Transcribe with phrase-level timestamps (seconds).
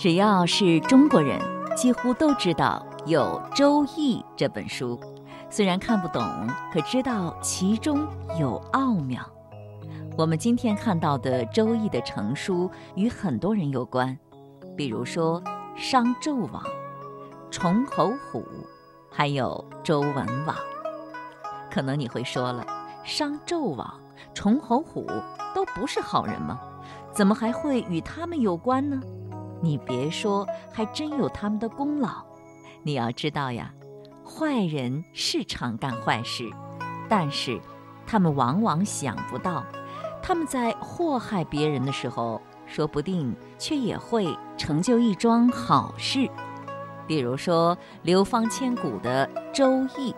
[0.00, 1.38] 只要是中国人，
[1.76, 4.98] 几乎都知道有《周易》这本书。
[5.50, 6.22] 虽然看不懂，
[6.72, 8.06] 可知道其中
[8.38, 9.22] 有奥妙。
[10.16, 14.18] 我们今天看到的《周易》的成书与很多人有关，
[14.74, 15.42] 比如说
[15.76, 16.64] 商纣王、
[17.50, 18.42] 崇侯虎，
[19.10, 20.14] 还有周文
[20.46, 20.56] 王。
[21.70, 22.66] 可能你会说了，
[23.04, 24.00] 商纣王、
[24.32, 25.06] 崇侯虎
[25.54, 26.58] 都不是好人吗？
[27.12, 28.98] 怎么还会与他们有关呢？
[29.60, 32.24] 你别说，还真有他们的功劳。
[32.82, 33.72] 你要知道呀，
[34.24, 36.48] 坏人是常干坏事，
[37.08, 37.60] 但是
[38.06, 39.64] 他们往往想不到，
[40.22, 46.28] 他们在祸害别人的时候，说不定却也会成就一桩好事。
[47.06, 50.12] 比如说流芳千古的《周易》，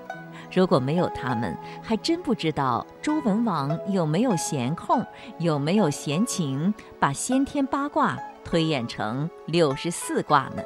[0.54, 5.04] 如果没有他们，还真不知道周文王有没有闲空，
[5.38, 8.16] 有没有闲情，把先天八卦。
[8.44, 10.62] 推演成六十四卦呢，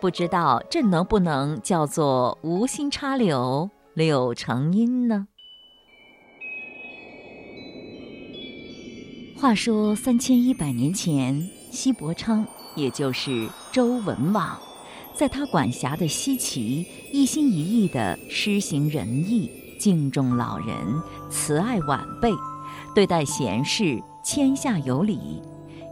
[0.00, 5.26] 不知道这能不能叫做无心插柳柳成荫呢？
[9.38, 12.46] 话说三千一百年前，西伯昌，
[12.76, 14.56] 也就是周文王，
[15.14, 20.76] 在他管辖的西岐，一心一意地施行仁义，敬重老人，
[21.28, 22.30] 慈爱晚辈，
[22.94, 25.42] 对待贤士谦下有礼。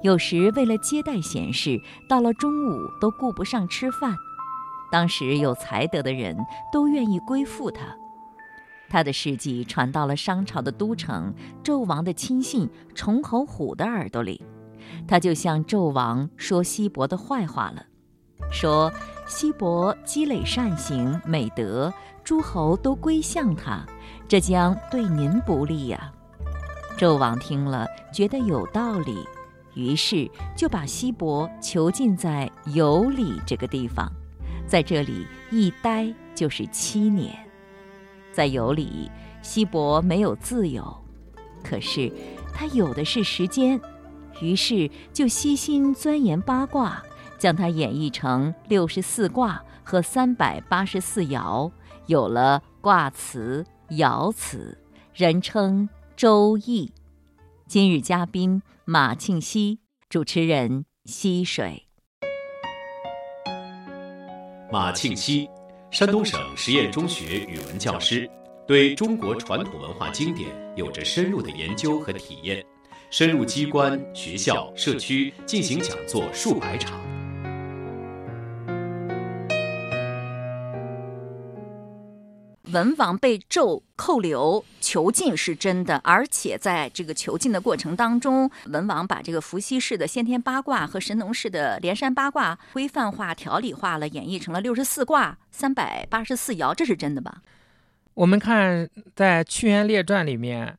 [0.03, 4.15] 有时为了接待贤士，到了中午都顾不上吃饭。
[4.91, 6.37] 当时有才德的人
[6.73, 7.85] 都愿意归附他。
[8.89, 14.43] 他的事迹传到了商朝的都城纣王的亲信崇侯虎的耳朵里，
[15.07, 17.85] 他就向纣王说西伯的坏话了，
[18.51, 18.93] 说
[19.29, 21.93] 西伯积累善行美德，
[22.25, 23.87] 诸侯都归向他，
[24.27, 26.11] 这将对您不利呀。
[26.99, 29.25] 纣王听了，觉得有道理。
[29.75, 34.11] 于是就把西伯囚禁在有里这个地方，
[34.67, 37.33] 在这里一待就是七年。
[38.33, 39.11] 在有里，
[39.43, 40.97] 西伯没有自由，
[41.63, 42.13] 可是
[42.53, 43.81] 他有的是时间，
[44.41, 47.03] 于是就悉心钻研八卦，
[47.39, 51.71] 将它演绎成六十四卦和三百八十四爻，
[52.07, 54.77] 有了卦辞、爻辞，
[55.15, 56.87] 人称《周易》。
[57.67, 58.63] 今日嘉宾。
[58.93, 59.79] 马庆西，
[60.09, 61.87] 主持人溪水。
[64.73, 65.49] 马庆西，
[65.93, 68.29] 山东省实验中学语文教师，
[68.67, 72.67] 对中国传统文化经典有着深入的研究和体验，
[73.13, 77.01] 深入机关、学校、社区进行讲座数百场。
[82.73, 97.43] 文王被纣扣留囚禁是真的，而且在这个囚禁的过程当中，文王把这个伏羲氏的先天八卦和神农氏的连山八卦规范化、条理化了，演绎成了六十四卦、三百八十四爻，这是真的吧？
[98.15, 100.77] 我们看在《屈原列传》里面，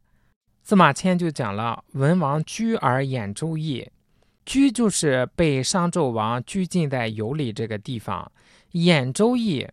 [0.63, 3.89] 司马迁就讲了文王居而演周易，
[4.45, 8.31] 居就是被商纣王拘禁在游里这个地方，
[8.71, 9.67] 演周易。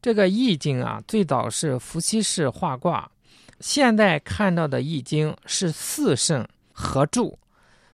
[0.00, 3.10] 这个易经啊，最早是伏羲氏画卦，
[3.60, 7.36] 现在看到的易经是四圣合著。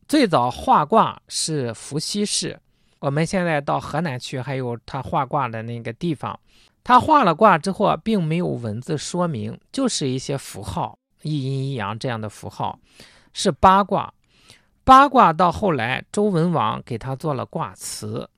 [0.07, 2.59] 最早画卦是伏羲氏，
[2.99, 6.39] 我们现在到河南去，还有他画卦的那个地方，
[6.85, 12.79] 他画了卦之后，并没有文字说明，就是一些符号，一阴一阳这样的符号，
[13.33, 14.13] 是八卦。
[14.85, 18.29] 八卦到后来，周文王给他做了卦辞。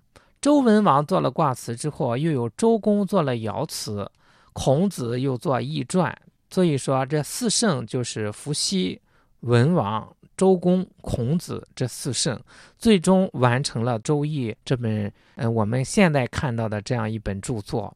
[0.41, 4.09] 周文王做了卦辞之后，又有周公做了爻辞，
[4.53, 6.17] 孔子又做易传。
[6.51, 9.01] 所以说，这四圣就是伏羲、
[9.41, 12.41] 文王、周公、孔子这四圣，
[12.79, 17.95] 最终完成了《周易》这本嗯我们现在看到的这样一本著作。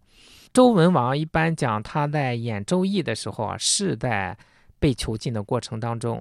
[0.52, 4.36] 周文王一般讲他在演《周易》的时候啊，是在
[4.80, 6.20] 被囚禁的过程当中。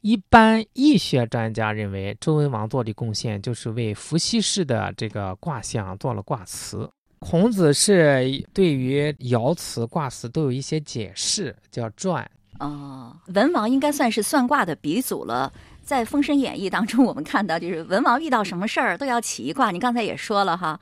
[0.00, 6.88] 一般易学专家认为，周文王做的贡献就是为伏羲氏的这个卦象做了卦辞。
[7.18, 12.28] 孔子是对于爻辞、卦辞都有一些解释，叫传。
[12.60, 15.52] 哦，文王应该算是算卦的鼻祖了。
[15.82, 19.70] 在《封神演义》当中，我们看到就是文王遇到什么事儿都要起一卦。
[19.72, 20.78] 你刚才也说了哈，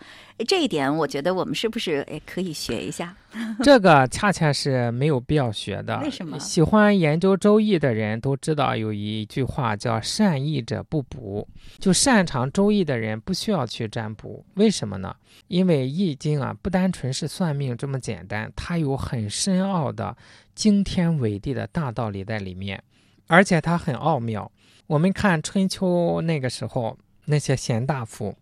[0.46, 3.14] 这一点我觉得我们是不是也可以学一下？
[3.62, 5.98] 这个恰恰是没有必要学的。
[6.00, 6.38] 为什么？
[6.38, 11.48] 喜欢研究《周易》的人都知道有一句话叫“善易者不卜”，
[11.80, 14.44] 就擅长《周易》的人不需要去占卜。
[14.54, 15.14] 为什么呢？
[15.46, 20.14] 因为《易经》啊不单纯是算命这么简单，它有很深奥的
[20.54, 22.82] 惊天伟地的大道理在里面，
[23.26, 24.50] 而且它很奥妙。
[24.88, 26.96] 我们看春秋那个时候，
[27.26, 28.34] 那些贤大夫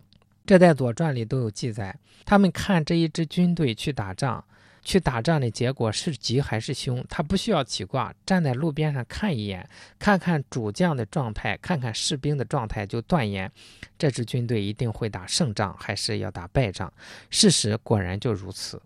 [0.45, 1.93] 这在《左传》里都有记载。
[2.23, 4.41] 他们看这一支军队去打仗，
[4.81, 13.51] 去打仗的结果是吉还是凶，他不需要起卦，站在路边上看一眼，看看主将的状态，看看士兵的状态，就断言
[13.97, 16.91] 这支军队一定会打胜仗，还是要打败仗。
[17.29, 18.81] 事实果然就如此。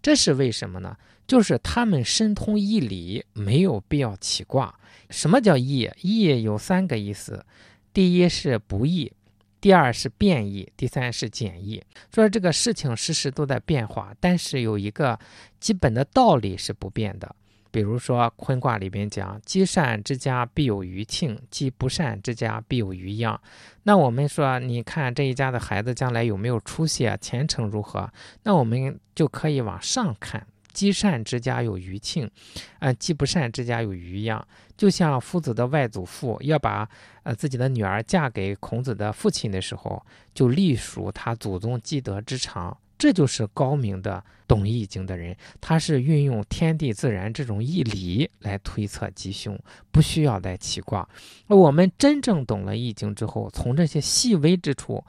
[0.00, 0.96] 这是为什么呢？
[1.26, 4.72] 就是他们深通义理，没有必要起卦。
[5.10, 5.90] 什么叫义？
[6.00, 7.44] 义有三个意思：
[7.92, 9.12] 第一是不义，
[9.60, 11.82] 第二是变异，第三是简易。
[12.14, 15.18] 说这个事情时时都在变化，但是有一个
[15.58, 17.34] 基本的道理是不变的。
[17.72, 23.40] 比如说坤卦里边讲：“积善之家必有余庆，积不善之家必有余殃。”
[23.84, 27.16] 那我们说，你看这一家的孩子将来有没有出息啊？
[27.18, 28.12] 前程如何？
[28.42, 30.44] 那我们就可以往上看。
[30.72, 32.30] 积善之家有余庆，
[32.78, 34.46] 啊，积不善之家有余殃。
[34.76, 36.88] 就像夫子的外祖父要把
[37.22, 42.76] 呃自己的女儿嫁给孔子的父亲的时候，就隶属他祖宗积德之长。
[42.96, 49.58] 这就是高明的懂易经的人，他是运用天地自然这种义理来推测吉凶，
[49.90, 51.08] 不需要再起卦。
[51.46, 55.02] 我们真正懂了易经之后，从这些细微之处，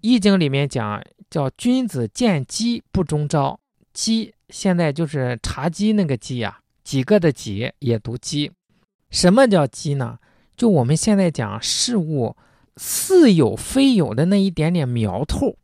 [0.00, 1.00] 易经里面讲
[1.30, 3.60] 叫君子见机不中招，
[3.92, 8.50] 机现在就是茶几那个几呀，几个的几也读几。
[9.10, 10.18] 什么叫几呢？
[10.56, 12.36] 就我们现在讲事物
[12.76, 15.56] 似有非有的那一点点苗头。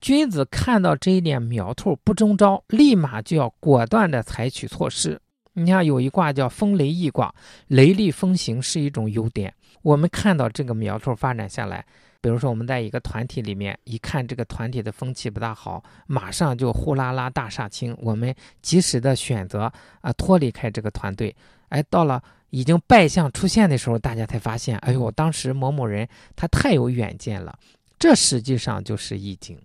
[0.00, 5.18] 君子看到这一点苗头不中招，立马就要果断地采取措施。
[5.54, 7.34] 你看，有一卦叫风雷易卦，
[7.68, 9.54] 雷厉风行是一种优点。
[9.82, 11.86] 我们看到这个苗头发展下来，
[12.24, 17.94] 比如说我们在一个团体里面，一看这个团体的风气不大好，马上就呼啦啦大杀青。
[18.00, 21.36] 我们及时的选择啊脱离开这个团队。
[21.68, 27.58] 哎，到了已经败象出现的时候，大家才发现，哎呦，当时某某人他太有远见了。
[27.98, 29.60] 这实际上就是易经。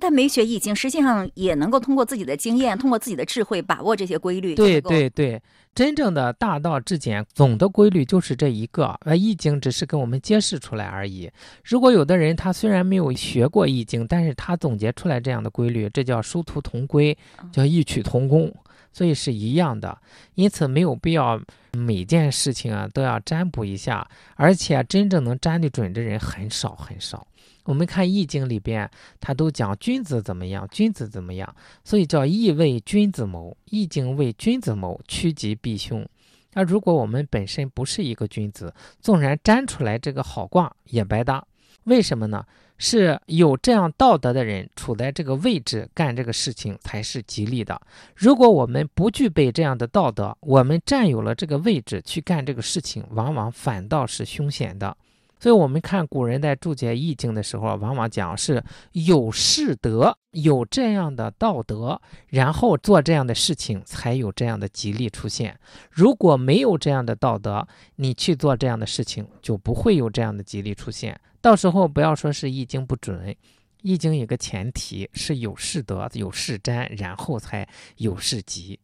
[0.00, 4.54] 但没学易经，实际上也能够通过自己的经验，通过自己的智慧，把握这些规律。
[4.54, 5.40] 对对对，
[5.74, 8.98] 真正的大道至简，总的规律就是这一个。
[9.02, 11.30] 而，易经只是给我们揭示出来而已。
[11.62, 17.16] 如果有的人他虽然没有学过易经，但是他总结出来这样的规律，这叫殊途同归，
[17.52, 18.52] 叫异曲同工，
[18.92, 19.96] 所以是一样的。
[20.34, 21.40] 因此没有必要
[21.72, 27.26] 每件事情啊都要占卜一下，而且真正能占得准的人很少很少。
[27.64, 28.90] 我们看《易经》里边，
[29.20, 31.54] 他都讲君子怎么样，君子怎么样，
[31.84, 36.06] 所以叫易为君子谋，《易经》为君子谋，趋吉避凶。
[36.54, 41.46] 那如果我们本身不是一个君子，纵然占出来这个好卦也白搭。
[41.84, 42.44] 为什么呢？
[42.82, 47.78] 是有这样道德的人处在这个位置干这个事情才是吉利的。
[48.16, 54.96] 如果我们不具备这样的道德，我们占有了这个位置去干这个事情，往往反倒是凶险的。
[55.40, 65.58] 所以，我们看古人在注解《易经》的时候，往往讲是有士德，有这样的道德，然后做这样的事情，才有这样的吉利出现。
[65.90, 67.66] 如果没有这样的道德，
[67.96, 71.18] 你去做这样的事情，就不会有这样的吉利出现。
[71.40, 73.26] 到时候不要说是《易经》不准，
[73.80, 77.66] 《易经》有个前提是有士德、有士瞻，然后才
[77.96, 78.78] 有士吉。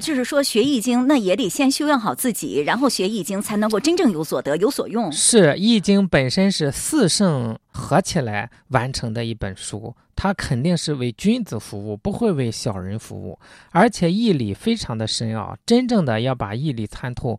[0.00, 5.12] 就是说，学易经那也得先修养好自己，然后学易经才能够真正有所得、有所用。
[5.12, 13.38] 是易经本身是四圣合起来完成的一本书，它肯定是为君子服务，不会为小人服务。
[13.70, 17.38] 而且义理非常的深奥，真正的要把义理参透，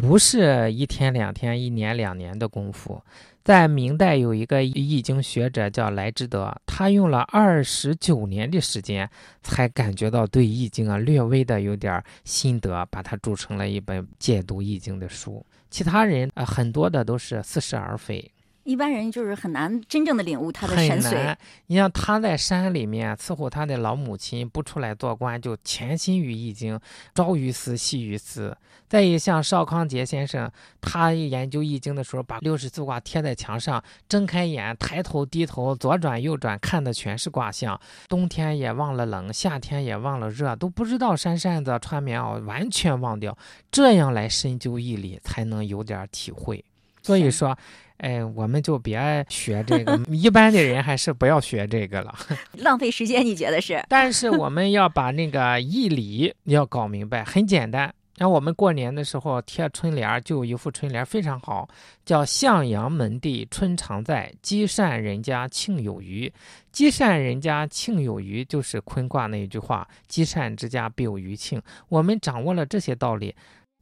[0.00, 3.02] 不是一天两天、一年两年的功夫。
[3.44, 9.08] 在明代有一个易经学者叫来之德，他用了二十九年的时间
[9.42, 15.44] 才感觉到对易经啊略微的有点心得，把它铸成了一本解读易经的书。
[15.70, 18.30] 其他人啊很多的都是似是而非。
[18.68, 21.34] 一般人就是很难真正的领悟他的神髓。
[21.68, 26.78] 你像他在山里面伺候他的老母亲，不出来做官，就潜心于易经，
[27.14, 28.54] 朝于斯，夕于斯。
[28.86, 30.50] 再一像邵康节先生，
[30.82, 37.80] 他研究易经的时候，把六十四卦贴在墙上，睁开眼，抬头低头，左转右转，看的全是卦象。
[38.06, 43.34] 冬天也忘了冷，夏天也忘了热，都不知道扇扇子、穿棉袄，完全忘掉。
[43.70, 46.62] 这样来深究易理，才能有点体会。
[47.02, 47.56] 所以说。
[47.98, 52.14] 哎，我们就别学这个， 一般的人还是不要学这个了，
[52.58, 53.26] 浪费时间。
[53.26, 53.82] 你觉得是？
[53.90, 57.92] 但是我们要把那个义理要搞明白，很简单。
[58.14, 61.68] 像我们过年的时候贴春联，就有一副春联非常好，
[62.04, 66.32] 叫“向阳门第春常在，积善人家庆有余”。
[66.70, 73.34] 积善人家庆有余，就是坤卦那一句话：“积善之家必有余庆。”我们掌握了这些道理，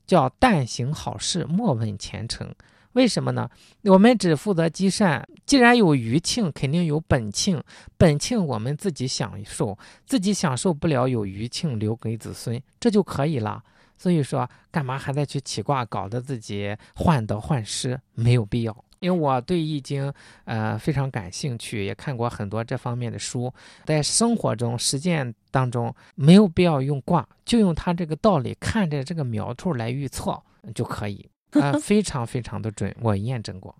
[0.06, 2.50] 叫“但行好事，莫问前程”。
[2.96, 3.46] 为什么呢？
[3.84, 7.62] 我们只负责积善，既然有余庆，肯定有本庆。
[7.98, 9.76] 本庆我们自己享受，
[10.06, 13.62] 自己享受不了，有余庆留给子孙，这就可以了。
[13.98, 18.00] 所以说，干嘛还在去起卦，搞得自己患得患失？
[18.14, 18.84] 没有必要。
[19.00, 20.10] 因为我对易经，
[20.46, 23.52] 呃，非常感兴趣，也看过很多这方面的书，
[23.84, 30.42] 在生活中实践当中，没有必要用卦，就用它这个道理，看着这个苗头来预测
[30.74, 33.74] 就可以，啊， 非常非常的准，我验证过。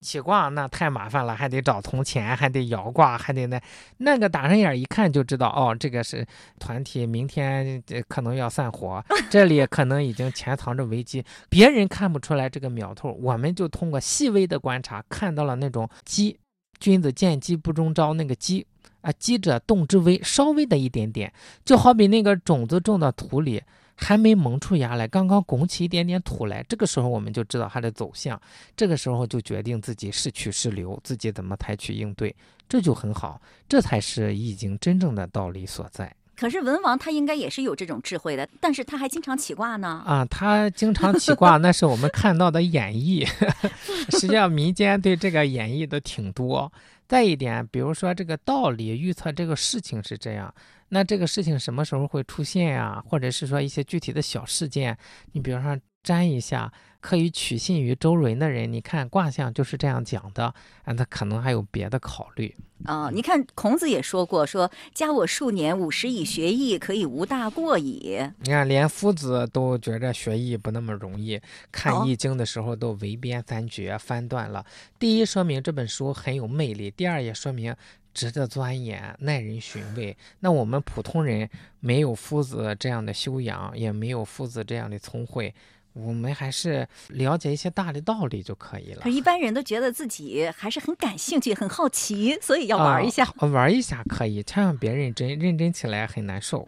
[0.00, 3.62] 起卦那太麻烦了，还得找铜钱，还得摇卦，还得那
[3.98, 6.26] 那个打上眼一看就知道，哦，这个是
[6.58, 9.00] 团体，明天可能要散伙，
[9.30, 16.36] 这里可能已经潜藏着危机，别人看不出来这个苗头，我们就通过细微的观察看到了那种机，
[16.80, 18.66] 君子见机不中招那个机
[19.02, 21.32] 啊，机者动之微，稍微的一点点，
[21.64, 23.62] 就好比那个种子种到土里。
[23.96, 28.40] 还没萌出芽来，刚刚拱起一点点土来，这个时候我们就知道它的走向，
[28.76, 32.34] 这个时候就决定自己是去是留，自己怎么采取应对，
[32.68, 36.14] 这就很好，这才是易经真正的道理所在。
[36.42, 40.02] 可是文王他应该也是有这种智慧的，但是他还经常起卦呢。
[40.04, 43.24] 啊，他经常起卦，那是我们看到的演绎，
[44.10, 46.72] 实际上民间对这个演绎的挺多。
[47.06, 50.52] 再一点，比如说这个道理预测这个事情是这样。
[50.88, 53.00] 那这个事情什么时候会出现呀？
[53.06, 54.98] 或者是说一些具体的小事件，
[55.30, 60.54] 你比如说沾一下，可以取信于周人的人，你看卦象就是这样讲的
[60.84, 62.54] 啊，他可能还有别的考虑
[62.84, 63.08] 啊。
[63.12, 68.18] 你看孔子也说过，说加我数年，五十以学艺，可以无大过矣。
[68.40, 71.40] 你看，连夫子都觉着学艺不那么容易，
[71.70, 74.64] 看易经的时候都围边三绝，翻断了。
[74.98, 77.74] 第一，说明这本书很有魅力；第二，也说明。
[78.14, 80.14] 值得钻研，耐人寻味。
[80.40, 81.48] 那我们普通人
[81.80, 85.54] 没有夫子这样的修养，也没有夫子这样的聪慧，
[85.94, 89.02] 我们还是了解一些大的道理就可以了。
[89.02, 93.28] 可一般人都觉得自己还是很感兴趣、很好奇，所以要玩一下。
[93.40, 96.66] 玩一下可以，千万别认真，认真起来很难受。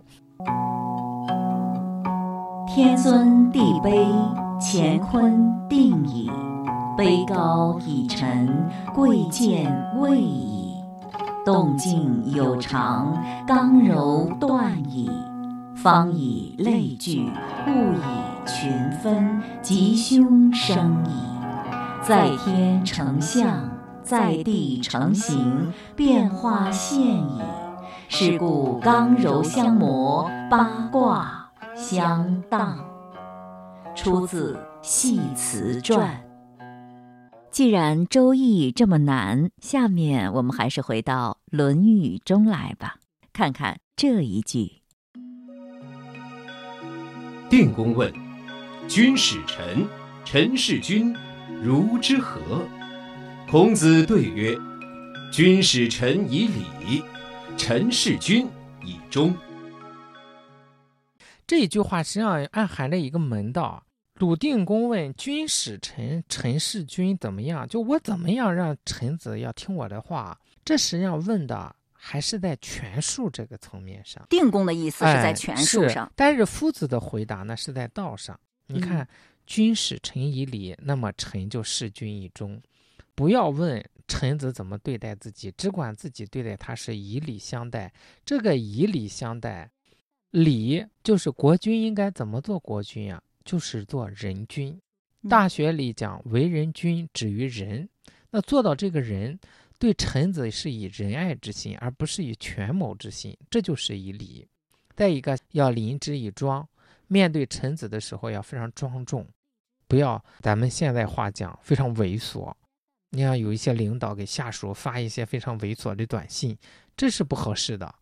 [2.75, 4.07] 天尊地卑，
[4.61, 6.29] 乾坤定矣；
[6.99, 10.75] 卑高以沉，贵贱位矣。
[11.45, 13.15] 动静有常，
[13.47, 15.09] 刚柔断矣；
[15.77, 17.31] 方以类聚，
[17.67, 21.11] 物以群分，吉凶生矣。
[22.03, 23.71] 在天成象，
[24.03, 27.41] 在地成形，变化现矣。
[28.09, 32.79] 是故刚柔相磨，八卦相当。
[33.95, 36.21] 出自《系辞传》。
[37.51, 42.97] 既然《周易》这么难，下面我们还是回到《论语》中来吧，
[43.33, 44.83] 看看这一句。
[47.49, 48.13] 定公问
[48.89, 49.87] ：“君使臣，
[50.25, 51.15] 臣事君，
[51.63, 52.41] 如之何？”
[53.51, 54.57] 孔子对曰
[55.33, 57.03] ：“君使臣以礼，
[57.57, 58.49] 臣事君
[58.85, 59.35] 以忠。”
[61.47, 63.85] 这一句话实际上暗含着一个门道。
[64.21, 67.67] 鲁定公问君使臣，臣事君怎么样？
[67.67, 70.39] 就我怎么样让臣子要听我的话？
[70.65, 74.25] 这实际上问的还是在权术这个层面上。
[74.31, 78.39] 定公的意思是在权术上，但是夫子的回答呢是在道上。
[78.67, 79.07] 你看，
[79.47, 82.61] 君使臣以礼，那么臣就事君以忠。
[83.15, 87.93] 不要问臣子怎么对待自己，只管自己对待他是以礼相待。
[88.25, 89.71] 这个以礼相待，
[90.31, 93.23] 礼就是国君应该怎么做国君呀？
[93.45, 94.73] 就是做人君，
[95.29, 97.87] 《大学》里讲为人君，止于仁。
[98.31, 99.39] 那做到这个人，
[99.79, 104.49] 对臣子是以仁爱之心，而不是以权谋之心，这就是以礼。
[104.97, 106.67] 再一个，要临之以庄，
[107.09, 109.27] 面对臣子的时候要非常庄重，
[109.87, 112.53] 不要咱们现在话讲非常猥琐。
[113.11, 116.59] 你像有一些领导给下属发一些非常猥琐的短信，
[116.97, 117.95] 这是不合适的。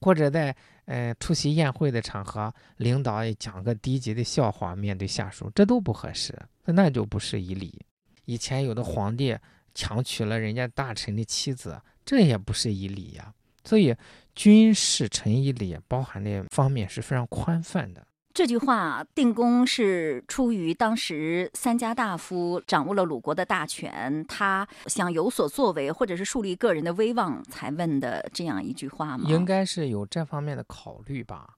[0.00, 7.80] 或者在呃出席宴会的场合，领导也讲个低级的笑话面对下属，这都不合适，那就不是以礼。
[8.26, 9.34] 以前有的皇帝
[9.72, 13.32] 强娶了人家大臣的妻子，这也不是以礼呀。
[13.64, 13.96] 所以
[14.34, 18.06] 君事臣以礼，包含的方面是非常宽泛的。
[18.34, 29.30] 这句话，定公是出于当时三家大夫掌握了鲁国的大权，他想有所作为，或者是树立个人的威望，才问的这样一句话吗？
[29.30, 31.54] 应该是有这方面的考虑吧。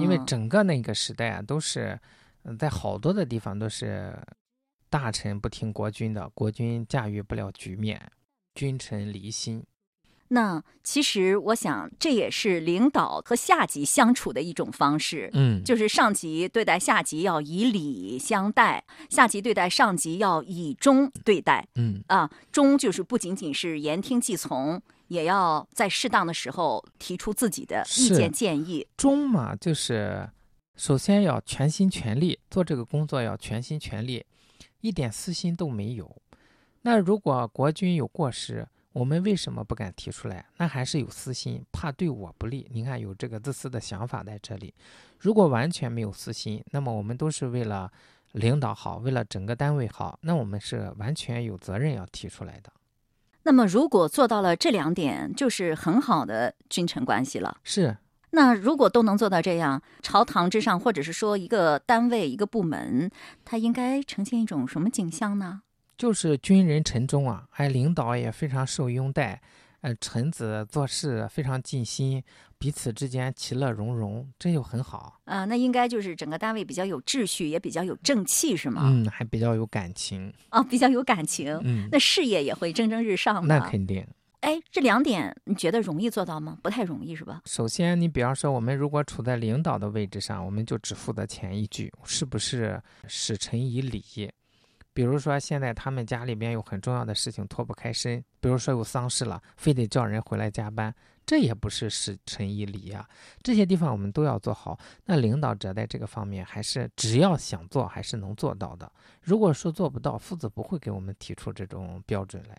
[0.00, 1.98] 因为整个那个时代啊，都是
[2.58, 4.14] 在好多的地方都是
[4.90, 7.98] 大臣不听国君的，国君驾驭不了局面，
[8.54, 9.64] 君臣离心。
[10.30, 15.30] 那其实我想，这也是领导和下级相处的一种方式。
[15.32, 21.66] 嗯，就是上级对待下级要以礼相待，下级对待上级要以忠对待。
[21.76, 28.86] 嗯啊，忠就是不仅仅是言听计从，也要在适当的时候提出自己的意见建议。
[28.98, 30.28] 忠嘛，就是
[30.76, 34.26] 首先要全心全力做这个工作，要全心全力，
[34.82, 36.14] 一点私心都没有。
[36.82, 40.46] 那如果国君有过失，我们为什么不敢提出来？
[40.56, 42.68] 那还是有私心，怕对我不利。
[42.72, 44.74] 你看，有这个自私的想法在这里。
[45.18, 47.90] 如果完全没有私心，那么我们都是为了
[48.32, 52.72] 领导好，为了整个单位好，那我们是完全有责任要提出来的。
[53.44, 57.58] 那么，如果做到了这两点，就是很好的君臣关系了。
[57.62, 57.96] 是，
[58.30, 63.10] 那如果都能做到这样，朝堂之上，或者是说一个单位、一个部门，
[63.44, 65.62] 它应该呈现一种什么景象呢？
[65.98, 69.42] 就是军人臣忠啊，哎，领导也非常受拥戴，
[69.80, 72.22] 呃，臣子做事非常尽心，
[72.56, 75.20] 彼此之间其乐融融，这就很好。
[75.24, 78.82] 啊、那应该就是整个单位比较有秩序，也比较有正气，是吗？
[78.84, 80.32] 嗯，还比较有感情。
[80.50, 83.44] 啊，比较有感情，嗯，那事业也会蒸蒸日上。
[83.46, 84.06] 那肯定。
[84.40, 86.56] 哎，这两点你觉得容易做到吗？
[86.62, 87.42] 不太容易，是吧？
[87.44, 94.30] 首先，你比方说，我们如果处在领导的位置上，我们就只负责前一句，是不是使臣以礼？
[94.98, 100.92] 比如说，现在他们家里边有很重要的事情脱不开身，比如说有丧事了，非得叫人回来加班，
[101.24, 103.08] 这也不是使臣以礼呀、
[103.40, 104.76] 这些地方我们都要做好。
[105.04, 108.90] 那领导者在这个方面还是只要想做，还是能做到的。
[109.22, 112.58] 如果说做不到，夫子不会给我们提出这种标准来。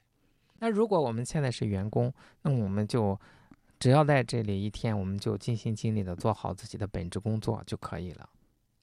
[0.59, 2.09] 那如果我们现在是员工，
[2.43, 3.19] 那我们就
[3.79, 8.29] 只要在这里一天，我们就尽心尽力的做好自己的本职工作就可以了。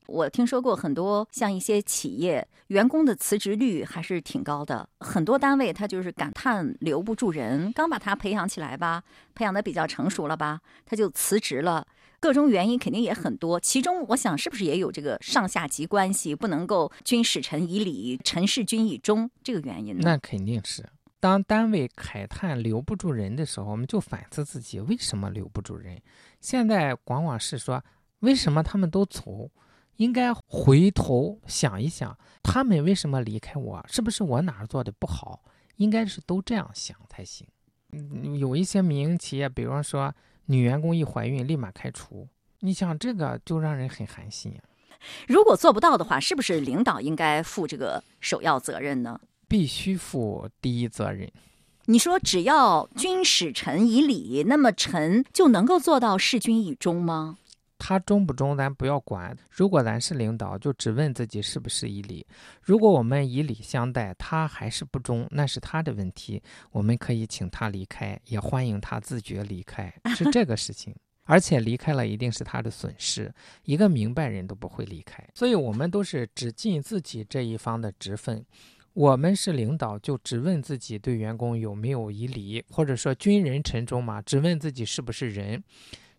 [0.07, 9.03] 我听说过很多像一些企业员工的辞职率还是挺高的，很多单位他就是感叹留不住人，刚把他培养起来吧，
[9.35, 11.87] 培养的比较成熟了吧，他就辞职了。
[12.19, 20.01] 各种原因肯定也很多，其中我想是不是也有这个上下级关系不能够君使臣以礼，臣事君以忠这个原因呢？
[20.03, 20.83] 那肯定是，
[21.21, 26.01] 当单位慨叹留不住人的时候，我们就反思自己为什么留不住人。
[26.41, 27.85] 现在往往是说，
[28.21, 29.51] 为什么他们都走？
[29.97, 33.85] 应该回头想一想，他们为什么离开我？
[33.89, 35.43] 是不是我哪儿做的不好？
[35.77, 37.47] 应该是都这样想才行。
[37.93, 40.15] 嗯，有一些民营企业，比方说
[40.47, 42.29] 女员工一怀孕立马开除，
[42.61, 44.61] 你想这个就让人很寒心呀、
[45.29, 49.21] 如果做不到的话，是不是领导应该负这个首要责任呢？
[49.49, 51.31] 必须负第一责任。
[51.87, 57.39] 你说只要君使臣以礼，那么臣就能够做到事君以忠吗？
[57.79, 59.37] 他忠不忠，咱不要管。
[59.51, 62.27] 如果咱是领导，就只问自己是不是以礼。
[62.63, 66.43] 如果我们以礼相待，他还是不忠，那是他的问题。
[66.73, 70.95] 我们可以请他离开，也欢迎他自觉离开，是这个事情。
[71.29, 73.35] 而且离开了一定是他的损失，
[73.65, 75.29] 一个明白人都不会离开。
[75.35, 78.47] 所以，我们都是只尽自己这一方的职分。
[78.93, 85.63] 我们是领导，就只问自己对员工有没有以礼，或者说军人臣忠嘛，只问自己是不是人。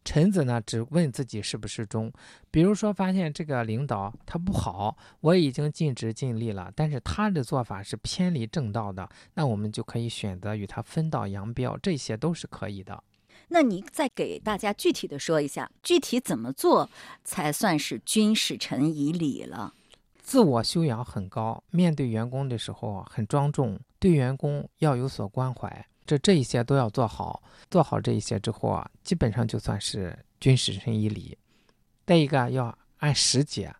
[0.07, 2.09] 臣子呢，只问自己是不是忠。
[2.49, 13.03] 比如说，发现这个领导他不好，我已经尽职尽力了，但是他的做法是偏离正道的，那我们就可以选择与他分道扬镳，这些都是可以的。
[13.49, 16.89] 那你再给大家具体的说一下，具体怎么做
[17.25, 19.73] 才算是君使臣以礼了？
[20.21, 27.43] 自我修养很高，面对员工的时候啊很庄重，对员工要有所关怀，这这一些都要做好。
[27.69, 31.37] 做好这一些之后啊，基本上就算是君使臣以礼。
[32.05, 33.75] 再一个要按时节，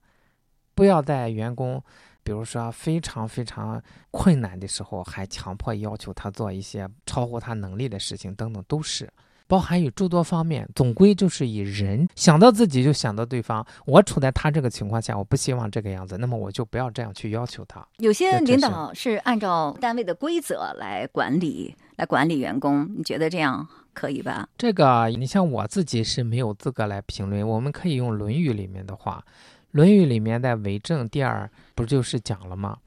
[0.76, 1.82] 不要在员工，
[2.22, 9.10] 比如说非常非常困难的时候，还强迫要求他做一些超乎他能力的事情，等等，都是。
[9.48, 13.66] 包含有诸多方面，总归就是以人想到自己就想到对方。
[13.86, 17.86] 我处在他这个情况下，我不希望这个样子，那么我就不要这样去要求他。
[17.98, 24.48] 有些领导是按照单位的规则来管理，来管理员工，你觉得这样可以吧？
[24.58, 29.24] 这个你像我自己是没有资格来评论，我们可以用《论语》里面的话，
[29.72, 32.78] 《论语》里面的为政第二不就是讲了吗？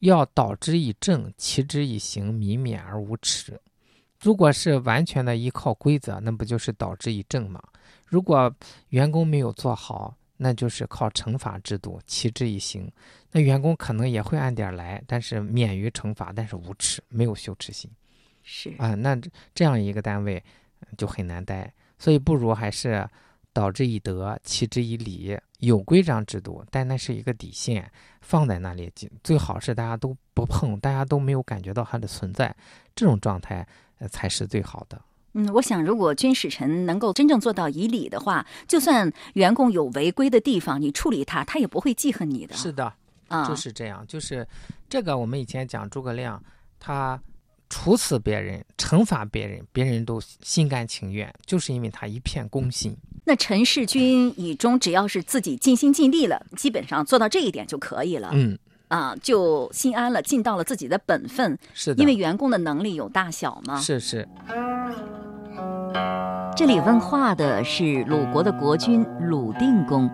[0.00, 3.60] 要导之以政，齐之以刑，民免而无耻。
[4.20, 7.62] 如果是完全的依靠规则，那不就是导之以政吗？
[8.04, 8.52] 如果
[8.88, 12.90] 员工没有做好，那就是靠惩罚制度，齐之以刑。
[13.30, 17.90] 那员工可能也会按点儿来，但是免于惩罚，但是无耻，没有羞耻心。
[18.42, 20.42] 是啊，那这这样一个单位
[20.80, 23.06] 嗯就很难待，所以不如还是
[23.52, 32.54] 导之以德，齐之以礼，有规章制度，但那是一个底线，放在那里，最最好是大家都不碰，大家都没有感觉到它的存在，
[32.96, 33.66] 这种状态
[33.98, 35.00] 呃才是最好的。
[35.34, 42.56] 嗯，我想如果军使臣能够真正做到以礼的话，就算员工有违规的地方，你处理他，他也不会记恨你的。
[42.56, 42.92] 是的，
[43.28, 44.46] 啊，就是这样，就是
[44.88, 45.16] 这个。
[45.16, 46.42] 我们以前讲诸葛亮，
[46.80, 47.20] 他
[47.68, 52.96] 处死别人、惩罚别人，别人都心甘情愿，就是因为他一片公心。
[53.26, 58.30] 那陈世君以忠，只要是自己尽心尽力了，基本上做到这一点就可以了。
[58.32, 58.58] 嗯，
[58.88, 61.58] 啊，就心安了，尽到了自己的本分。
[61.72, 63.76] 是的，因为员工的能力有大小嘛。
[63.76, 64.26] 是是。
[66.56, 70.10] 这里问话的是鲁国的国君鲁定公。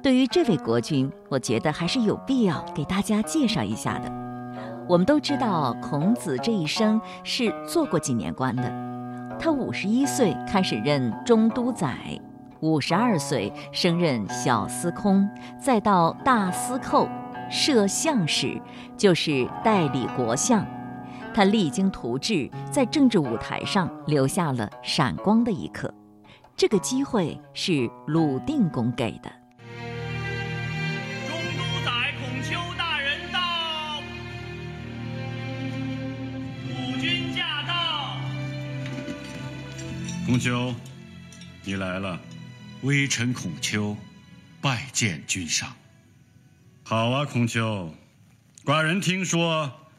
[0.00, 4.12] 对于这位国君，我觉得还是有必要给大家介绍一下的。
[4.86, 8.72] 我们都知道，孔子这一生是做过几年官的。
[9.40, 11.96] 他五十一岁开始任中都宰。
[12.60, 15.28] 五十二岁升任小司空，
[15.60, 17.08] 再到大司寇、
[17.50, 18.60] 摄相使，
[18.96, 20.66] 就是代理国相。
[21.34, 25.92] 他励精图治，在政治舞台上留下了闪光的一刻。
[26.56, 29.30] 这个机会是鲁定公给的。
[31.28, 34.00] 中都宰孔丘大人到，
[36.66, 38.16] 五军驾到。
[40.26, 40.74] 孔丘，
[41.62, 42.18] 你来了。
[42.82, 43.96] 微臣孔丘，
[44.60, 45.68] 拜见君上。
[46.90, 47.94] 好啊，孔丘，
[48.64, 49.90] 寡人听说，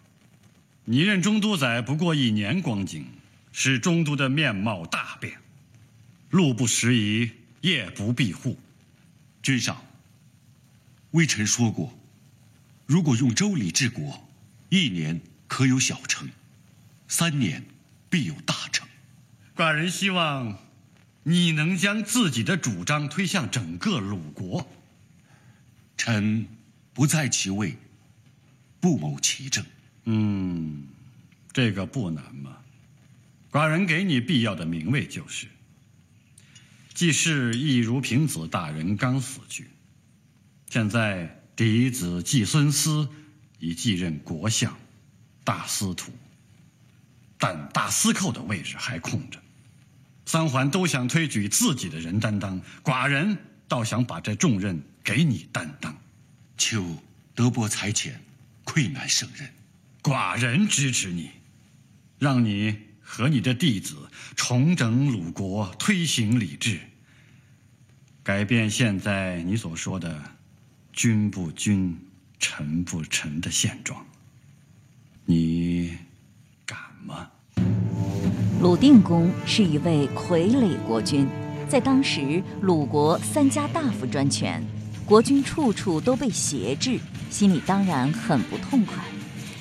[0.85, 3.05] 你任中都宰不过一年光景，
[3.51, 5.37] 使中都的面貌大变，
[6.31, 7.29] 路不拾遗，
[7.61, 8.57] 夜不闭户。
[9.43, 9.79] 君上，
[11.11, 11.95] 微臣说过，
[12.87, 14.27] 如果用周礼治国，
[14.69, 16.27] 一年可有小成，
[17.07, 17.63] 三年
[18.09, 18.87] 必有大成。
[19.55, 20.57] 寡人希望。
[21.21, 24.67] 你能将自己的主张推向整个鲁国？
[25.95, 26.47] 臣
[26.99, 27.77] 不在其位，
[28.81, 29.65] 不谋其政。
[30.03, 30.85] 嗯，
[31.53, 32.57] 这个不难嘛。
[33.49, 35.47] 寡人给你必要的名位就是：
[36.93, 39.69] 季氏义如平子大人刚死去，
[40.69, 43.07] 现在嫡子季孙思
[43.59, 44.77] 已继任国相、
[45.45, 46.11] 大司徒，
[47.37, 49.39] 但大司寇的位置还空着。
[50.25, 53.37] 三桓都想推举自己的人担当，寡人
[53.69, 55.97] 倒想把这重任给你担当。
[56.59, 56.97] 求
[57.33, 58.21] 德薄才浅，
[58.65, 59.49] 愧难胜任。
[60.03, 61.31] 寡人支持你，
[62.19, 63.95] 让你和你的弟子
[64.35, 66.79] 重整鲁国，推行礼制，
[68.21, 70.21] 改变现在你所说的
[70.91, 71.97] “君不君，
[72.39, 74.05] 臣不臣”的现状。
[75.25, 75.97] 你
[76.65, 77.31] 敢吗？
[78.61, 81.25] 鲁定公是一位傀儡国君，
[81.69, 84.61] 在当时鲁国三家大夫专权，
[85.09, 86.99] 国君处处都被挟制，
[87.31, 89.03] 心里当然很不痛快，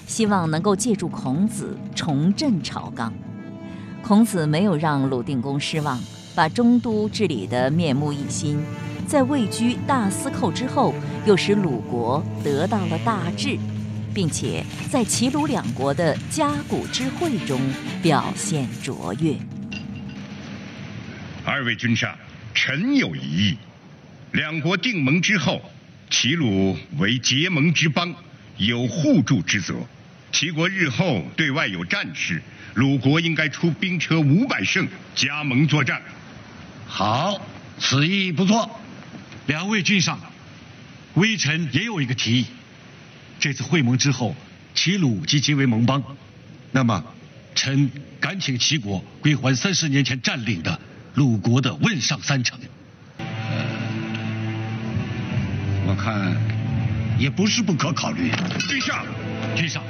[0.07, 3.11] 希望能够借助孔子重振朝纲。
[4.03, 5.99] 孔子没有让鲁定公失望，
[6.35, 8.63] 把中都治理得面目一新，
[9.07, 10.93] 在位居大司寇之后，
[11.25, 13.59] 又使鲁国得到了大治。
[14.15, 17.61] 并且在齐鲁两国的家谷之会中
[18.03, 19.37] 表现卓越。
[21.45, 22.17] 二位君上，
[22.53, 23.59] 臣有一议：
[24.33, 25.63] 两国定盟之后，
[26.11, 28.15] 齐鲁为结盟之邦，
[28.57, 29.75] 有互助之责。
[30.31, 32.43] 齐国日后对外有战事，
[32.75, 36.03] 鲁国应该出兵车五百乘加盟作战。
[36.87, 37.41] 好，
[37.79, 38.79] 此意不错。
[39.47, 40.21] 两位君上，
[41.15, 42.47] 微臣也有一个提议。
[43.41, 44.37] 这次会盟之后，
[44.75, 46.03] 齐鲁即结为盟邦，
[46.73, 47.03] 那么，
[47.55, 50.79] 臣敢请齐国归还三十年前占领的
[51.15, 52.59] 鲁国的汶上三城。
[55.99, 56.35] 看
[57.19, 58.31] 也不是不可考虑。
[58.69, 59.05] 君上，
[59.55, 59.83] 君上，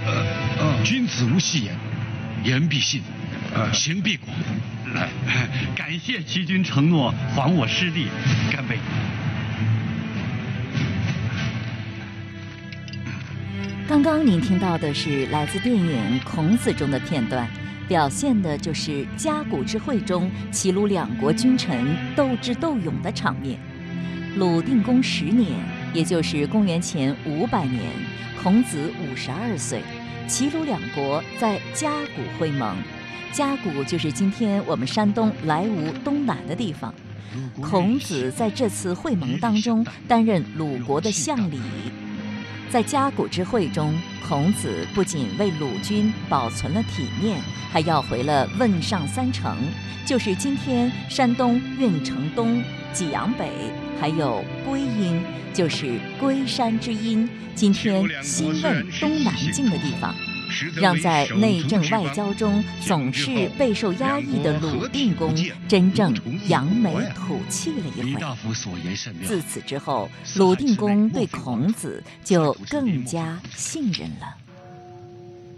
[0.82, 1.74] 君子无戏言，
[2.42, 3.02] 言必信，
[3.72, 4.28] 行必果。
[4.94, 5.10] 来，
[5.76, 8.06] 感谢齐军承诺还我失地，
[8.50, 8.78] 干杯。
[13.86, 17.48] 刚刚您听到的是来自电影《孔子》中的片段，
[17.86, 23.58] 表现的就是嘉谷之会中齐鲁两国君臣斗智斗勇的场面。
[24.36, 25.50] 鲁定公十年，
[25.94, 27.82] 也就是公元前五百年，
[28.42, 29.82] 孔子五十二岁，
[30.26, 32.76] 齐鲁两国在嘉谷会盟。
[33.32, 36.94] 嘉谷就是今天我们山东莱芜东南的地方。
[37.60, 41.58] 孔子在这次会盟当中担任鲁国的相礼。
[42.70, 49.56] 在嘉谷之会中，孔子不仅为鲁军保存了体面，还要回了汶上三城，
[50.06, 53.50] 就是今天山东运城东、济阳北，
[54.00, 55.22] 还有归阴，
[55.52, 60.14] 就是龟山之阴，今天西问东南境的地方。
[60.76, 65.34] 让在内政外交中总是备受压抑的鲁定公
[65.68, 66.14] 真正
[66.48, 68.20] 扬眉吐气了一回。
[69.26, 74.34] 自此之后，鲁定公对孔子就更加信任了。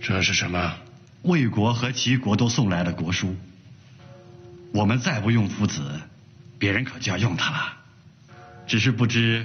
[0.01, 0.75] 这是什么？
[1.23, 3.37] 魏国和齐国都送来了国书。
[4.73, 5.83] 我们再不用夫子，
[6.61, 7.77] 别人可就要用他了。
[8.69, 9.45] 只是不知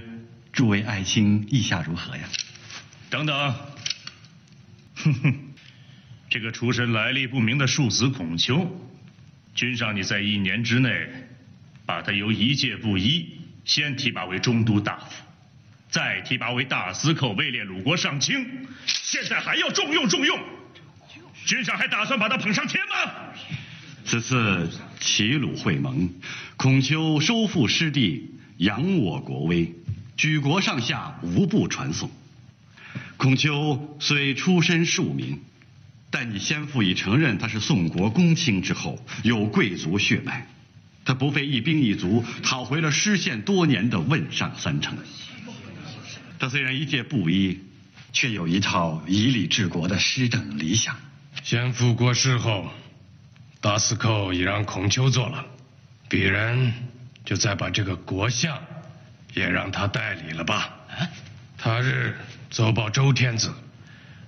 [0.51, 2.23] 诸位爱卿意下如何呀？
[3.10, 3.56] 等等，
[4.95, 5.54] 哼哼，
[6.30, 8.69] 这个出身来历不明的庶子孔丘，
[9.56, 11.08] 君上你在一年之内，
[11.86, 15.23] 把他由一介布衣先提拔为中都大夫，
[15.89, 20.39] 再提拔为大司寇，位列鲁国上卿，现在还要重用重用，
[21.45, 23.12] 君上还打算把他捧上天吗？
[24.05, 26.09] 此次齐鲁会盟，
[26.57, 28.31] 孔丘收复失地。
[28.57, 29.73] 扬我国威，
[30.15, 32.09] 举国上下无不传颂。
[33.17, 35.41] 孔丘虽出身庶民，
[36.09, 40.47] 但你先父已承认他是宋国公卿之后，有贵族血脉。
[41.03, 44.97] 他不费一兵一卒，讨回了失陷多年的汶上三城。
[46.39, 47.59] 他虽然一介布衣，
[48.13, 50.95] 却有一套以礼治国的施政理想。
[51.43, 52.71] 先父过世后，
[53.61, 55.45] 大司寇已让孔丘做了，
[56.09, 56.73] 鄙人。
[57.25, 58.55] 就再把这个国相
[59.33, 60.69] 也让他代理了吧。
[61.57, 62.15] 他日
[62.51, 63.51] 奏报周天子，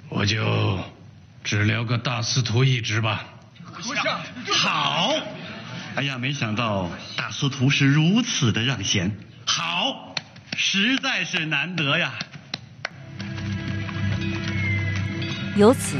[0.09, 0.83] 我就
[1.43, 3.23] 只留个大司徒一职吧。
[3.71, 4.19] 国相
[4.51, 5.13] 好。
[5.95, 10.15] 哎呀，没想到大司徒是如此的让贤，好，
[10.55, 12.13] 实在是难得呀。
[15.57, 15.97] 由此，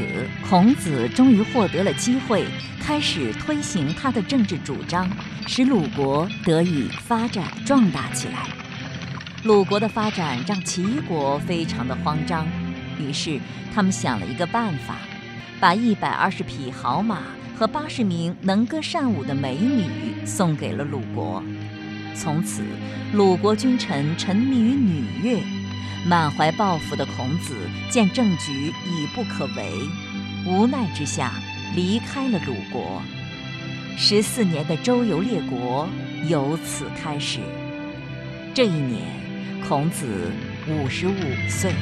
[0.48, 2.44] 孔子终于获得了机会，
[2.80, 5.10] 开始推行他的政治主张，
[5.48, 8.46] 使鲁国得以发展壮大起来。
[9.42, 12.46] 鲁国的发展让齐国非常的慌张，
[13.00, 13.40] 于是
[13.74, 14.94] 他们想了一个办法，
[15.58, 17.22] 把一百二十匹好马
[17.56, 21.42] 和八十名能歌善舞的美女送给了鲁国。
[22.14, 22.62] 从此，
[23.12, 25.57] 鲁国君臣沉迷于女乐。
[26.04, 27.56] 满怀抱负的孔子
[27.90, 29.72] 见政局已不可为，
[30.46, 31.32] 无奈之下
[31.74, 33.02] 离开了鲁国。
[33.96, 35.88] 十四年的周游列国
[36.28, 37.40] 由此开始。
[38.54, 39.02] 这一年，
[39.66, 40.32] 孔子
[40.68, 41.14] 五十五
[41.48, 41.72] 岁。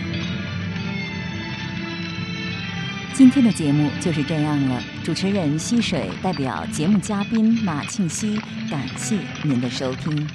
[3.12, 4.82] 今天的节目就是这样了。
[5.02, 8.38] 主持人溪水代表节目嘉宾马庆西，
[8.70, 10.28] 感谢您的收听。